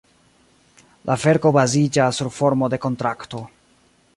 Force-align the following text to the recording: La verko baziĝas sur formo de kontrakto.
La 1.09 1.17
verko 1.25 1.51
baziĝas 1.57 2.21
sur 2.23 2.33
formo 2.39 2.71
de 2.75 2.81
kontrakto. 2.87 3.45